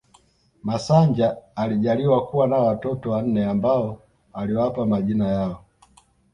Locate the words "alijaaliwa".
1.55-2.27